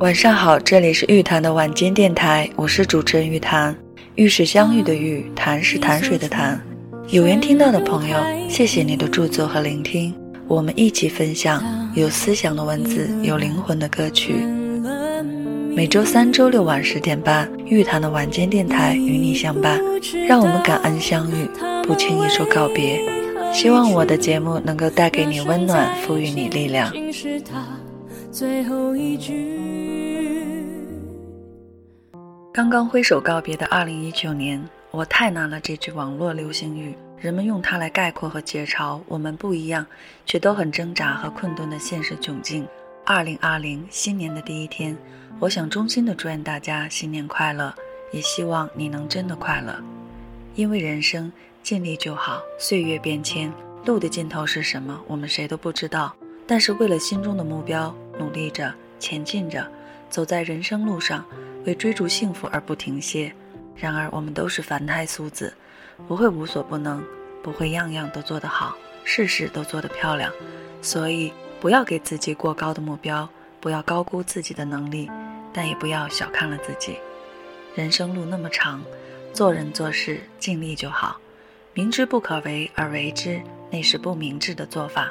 [0.00, 3.74] 晚上好，这里是玉潭的晚间电台，我是主持人玉潭。
[4.16, 6.60] 玉是相遇的玉，潭是潭水的潭。
[7.08, 8.18] 有缘听到的朋友，
[8.48, 10.12] 谢谢你的驻足和聆听，
[10.48, 11.62] 我们一起分享
[11.94, 14.34] 有思想的文字，有灵魂的歌曲。
[15.74, 19.80] 每周三、周六晚十点半，玉潭的晚间电台与你相伴，
[20.26, 21.48] 让我们感恩相遇，
[21.84, 23.00] 不轻易说告别。
[23.52, 26.92] 希望我的节目能够带给你温暖，赋予你力量。
[32.54, 35.58] 刚刚挥手告别的二零一九年，我太难了。
[35.58, 39.84] 这句网络流行语，人们用它来概括和解嘲我们不一样，
[40.24, 42.64] 却都很挣扎和困顿的现实窘境。
[43.04, 44.96] 二零二零新年的第一天，
[45.40, 47.74] 我想衷心的祝愿大家新年快乐，
[48.12, 49.76] 也希望你能真的快乐，
[50.54, 51.32] 因为人生。
[51.60, 52.40] 尽力就好。
[52.56, 53.52] 岁月变迁，
[53.86, 55.00] 路的尽头是什么？
[55.08, 56.14] 我们谁都不知道。
[56.46, 59.66] 但是为了心中的目标，努力着，前进着，
[60.08, 61.24] 走在人生路上，
[61.64, 63.32] 为追逐幸福而不停歇。
[63.76, 65.52] 然而，我们都是凡胎俗子，
[66.06, 67.04] 不会无所不能，
[67.42, 70.32] 不会样样都做得好，事事都做得漂亮。
[70.80, 73.28] 所以，不要给自己过高的目标，
[73.60, 75.10] 不要高估自己的能力，
[75.52, 76.96] 但也不要小看了自己。
[77.74, 78.82] 人生路那么长，
[79.32, 81.16] 做人做事尽力就好。
[81.72, 85.10] 明知不可为而为之，那是不明智的做法。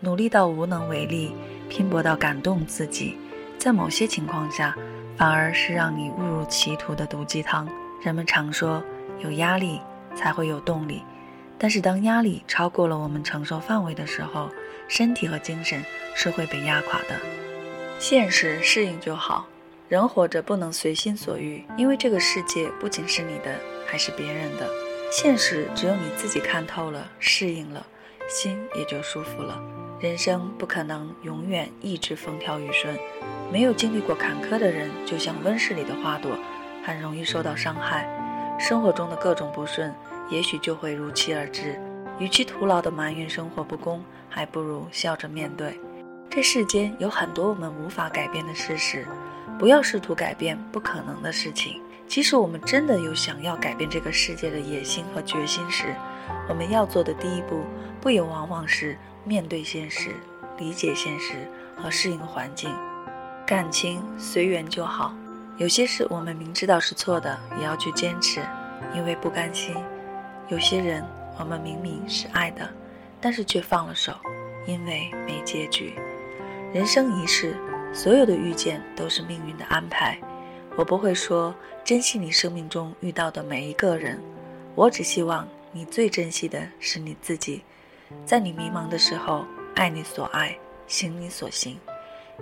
[0.00, 1.32] 努力到无能为力，
[1.70, 3.16] 拼搏到感动自己，
[3.58, 4.76] 在某些情况下，
[5.16, 7.68] 反而是让你误入歧途的毒鸡汤。
[8.02, 8.82] 人们常说，
[9.20, 9.80] 有压力
[10.14, 11.02] 才会有动力，
[11.58, 14.50] 但是当压力超过了我们承受范围的时候，
[14.88, 15.82] 身体和精神
[16.14, 17.16] 是会被压垮的。
[17.98, 19.46] 现实适应就好，
[19.88, 24.68] 人活着不能随心所欲，因为这个世界不仅是你的，还是别人的。
[25.10, 27.86] 现实只有你自己看透了、适应了，
[28.28, 29.58] 心也就舒服了。
[29.98, 32.94] 人生不可能永远一直风调雨顺，
[33.50, 36.36] 没有经历过坎坷的人，就像温室里的花朵，
[36.84, 38.06] 很容易受到伤害。
[38.58, 39.94] 生活中的各种不顺，
[40.28, 41.80] 也许就会如期而至。
[42.18, 45.80] 与其徒劳的埋怨生活不公，还不如笑着面对。
[46.28, 49.06] 这世间有很多我们无法改变的事实，
[49.58, 51.80] 不要试图改变不可能的事情。
[52.06, 55.94] 即使我们真的有想要改变这个世界的野心和决心时，
[56.48, 57.62] 我们要做的第一步，
[58.00, 60.14] 不也往往是面对现实、
[60.58, 61.34] 理解现实
[61.76, 62.74] 和适应环境？
[63.46, 65.14] 感情随缘就好，
[65.56, 68.40] 有些事我们明知道是错的，也要去坚持，
[68.94, 69.74] 因为不甘心；
[70.48, 71.04] 有些人
[71.38, 72.68] 我们明明是爱的，
[73.20, 74.12] 但是却放了手，
[74.66, 75.94] 因为没结局。
[76.72, 77.56] 人生一世，
[77.92, 80.18] 所有的遇见都是命运的安排。
[80.76, 81.54] 我不会说
[81.84, 84.20] 珍惜你生命中遇到的每一个人，
[84.74, 87.60] 我只希望你最珍惜的是你自己。
[88.24, 89.44] 在你迷茫的时候，
[89.74, 90.56] 爱你所爱，
[90.86, 91.78] 行你所行。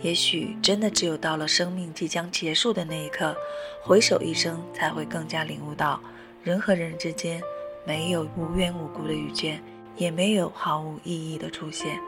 [0.00, 3.36] 也许真的只有到了生命即将结束的那一刻，
[3.84, 6.00] 回首一生，才会更加领悟到，
[6.42, 7.42] 人和人之间
[7.86, 9.62] 没有无缘无故的遇见，
[9.96, 12.00] 也没有毫无意义的出现。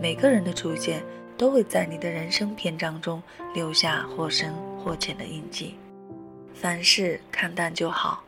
[0.00, 1.04] 每个人的出现。
[1.38, 3.20] 都会在你的人生篇章中
[3.52, 5.74] 留下或深或浅的印记。
[6.54, 8.22] 凡事看淡就好，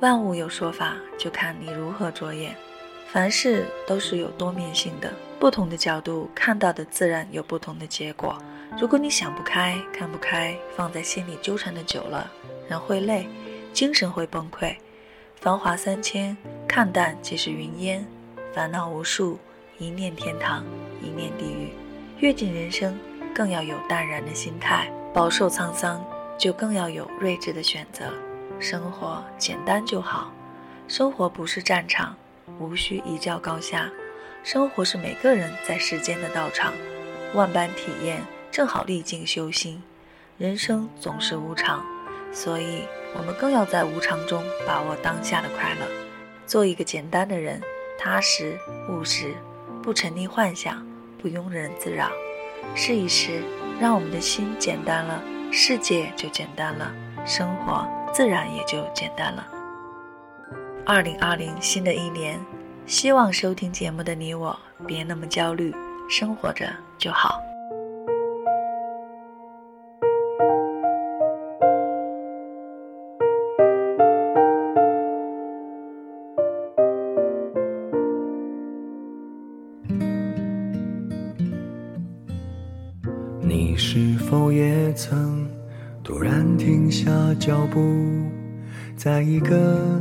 [0.00, 2.56] 万物有说法，就看你如何着眼。
[3.06, 8.38] 凡事都是有多面性的，不同的角度看到的自然有不同的结果。
[8.80, 12.30] 如果你想不开、看不开，放在心里纠缠的久了，
[12.68, 13.28] 人会累，
[13.74, 14.74] 精神会崩溃。
[15.36, 16.36] 繁华三千，
[16.66, 18.02] 看淡即是云烟；
[18.54, 19.38] 烦恼无数，
[19.78, 20.64] 一念天堂，
[21.02, 21.72] 一念地狱。
[22.20, 22.98] 阅尽人生，
[23.34, 26.02] 更要有淡然的心态；饱受沧桑，
[26.38, 28.04] 就更要有睿智的选择。
[28.60, 30.30] 生活简单就好，
[30.86, 32.14] 生活不是战场，
[32.58, 33.90] 无需一较高下。
[34.44, 36.74] 生活是每个人在世间的道场，
[37.32, 39.82] 万般体验正好历尽修心。
[40.36, 41.82] 人生总是无常，
[42.32, 42.82] 所以
[43.16, 45.86] 我们更要在无常中把握当下的快乐，
[46.46, 47.62] 做一个简单的人，
[47.98, 48.58] 踏实
[48.90, 49.34] 务实，
[49.82, 50.86] 不沉溺幻想。
[51.18, 52.10] 不庸人自扰，
[52.74, 53.42] 试一试，
[53.78, 55.22] 让我们的心简单了，
[55.52, 56.90] 世界就简单了，
[57.26, 59.46] 生活自然也就简单了。
[60.84, 62.38] 二零二零新的一年，
[62.84, 65.74] 希望收听节目的你我别那么焦虑，
[66.08, 66.66] 生活着
[66.98, 67.40] 就好。
[83.42, 85.29] 你是否也曾
[86.70, 87.80] 停下脚步，
[88.96, 90.00] 在一个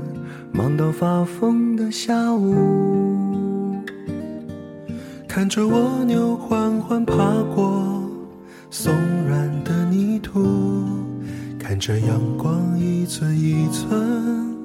[0.51, 3.73] 忙到发疯的下午，
[5.27, 7.15] 看着蜗牛缓缓爬
[7.55, 8.03] 过
[8.69, 8.93] 松
[9.27, 10.45] 软的泥土
[11.57, 14.55] 看着阳光一寸一寸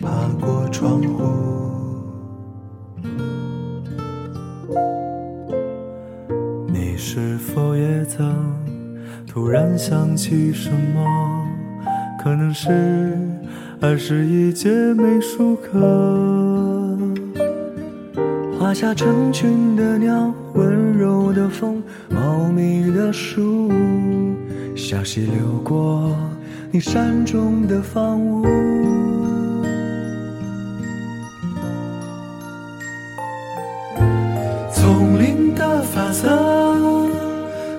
[0.00, 1.22] 爬过窗户。
[6.66, 8.52] 你是否也曾
[9.24, 11.43] 突然想起什么？
[12.24, 13.18] 可能是
[13.82, 16.98] 二十一节美术课，
[18.58, 23.70] 画下成群的鸟，温柔的风，茂密的树，
[24.74, 26.16] 小溪流过
[26.70, 28.42] 你山中的房屋。
[34.72, 37.06] 丛林的法则，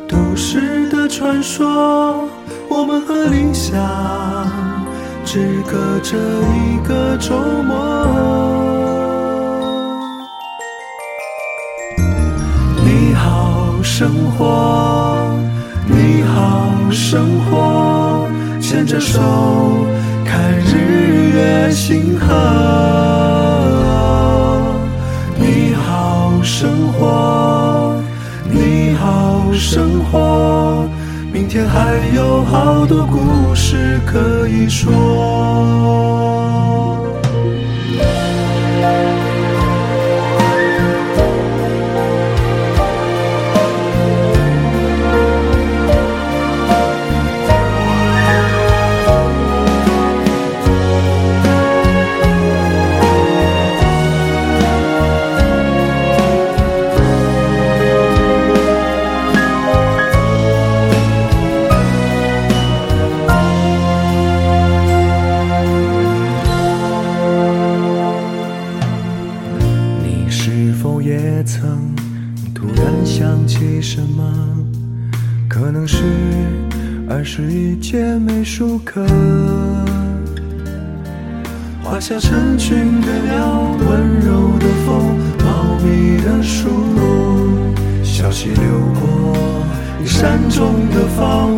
[0.08, 2.30] 都市的传说，
[2.78, 3.74] 我们和理想
[5.24, 7.74] 只隔着一个周末。
[12.84, 15.40] 你好，生活，
[15.88, 18.28] 你好，生活，
[18.60, 19.22] 牵着手
[20.26, 22.28] 看日月星河。
[25.40, 27.96] 你好，生活，
[28.52, 30.86] 你好，生活，
[31.36, 36.35] 明天还有好多故事可以说。
[73.96, 74.22] 什么？
[75.48, 76.04] 可能是
[77.10, 79.08] 二十一节美术课，
[81.82, 86.68] 画下成群的鸟，温柔的风，茂密的树，
[88.04, 88.64] 小溪流
[89.00, 89.34] 过
[90.06, 91.55] 山中的房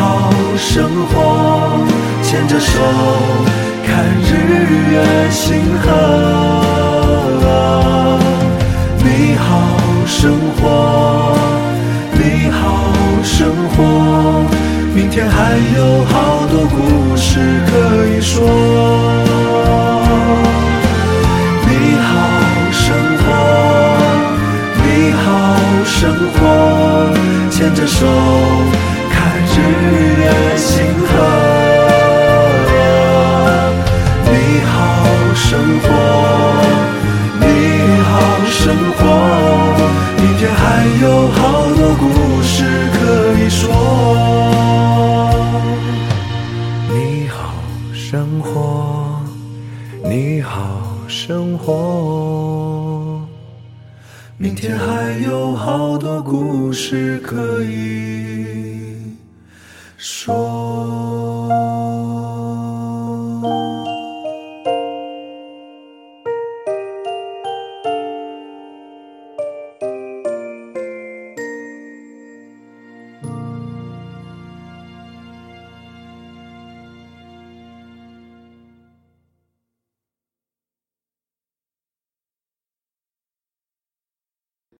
[0.00, 1.86] 好，生活，
[2.22, 2.80] 牵着手
[3.86, 4.32] 看日
[4.90, 5.86] 月星河。
[9.04, 9.44] 你好，
[10.06, 11.36] 生活，
[12.14, 12.64] 你好，
[13.22, 13.78] 生活，
[14.94, 18.69] 明天还有好多故事可以说。
[51.40, 53.18] 生活，
[54.36, 59.16] 明天还有好多故事可以
[59.96, 61.09] 说。